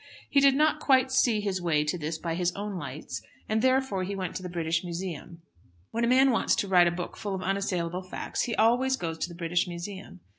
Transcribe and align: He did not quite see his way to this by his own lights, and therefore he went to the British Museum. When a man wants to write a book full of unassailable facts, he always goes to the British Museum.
He 0.31 0.39
did 0.39 0.55
not 0.55 0.79
quite 0.79 1.11
see 1.11 1.41
his 1.41 1.61
way 1.61 1.83
to 1.83 1.95
this 1.95 2.17
by 2.17 2.33
his 2.33 2.51
own 2.53 2.75
lights, 2.75 3.21
and 3.47 3.61
therefore 3.61 4.03
he 4.03 4.15
went 4.15 4.35
to 4.35 4.41
the 4.41 4.49
British 4.49 4.83
Museum. 4.83 5.43
When 5.91 6.03
a 6.03 6.07
man 6.07 6.31
wants 6.31 6.55
to 6.55 6.67
write 6.67 6.87
a 6.87 6.89
book 6.89 7.15
full 7.15 7.35
of 7.35 7.43
unassailable 7.43 8.01
facts, 8.01 8.45
he 8.45 8.55
always 8.55 8.97
goes 8.97 9.19
to 9.19 9.29
the 9.29 9.35
British 9.35 9.67
Museum. 9.67 10.21